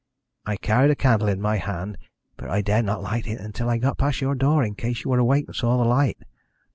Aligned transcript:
I 0.47 0.55
carried 0.57 0.89
a 0.89 0.95
candle 0.95 1.27
in 1.27 1.39
my 1.39 1.57
hand, 1.57 1.95
but 2.35 2.49
I 2.49 2.63
dared 2.63 2.85
not 2.85 3.03
light 3.03 3.27
it 3.27 3.39
until 3.39 3.69
I 3.69 3.77
got 3.77 3.99
past 3.99 4.19
your 4.19 4.33
door, 4.33 4.63
in 4.63 4.73
case 4.73 5.03
you 5.03 5.11
were 5.11 5.19
awake 5.19 5.45
and 5.45 5.55
saw 5.55 5.77
the 5.77 5.87
light. 5.87 6.17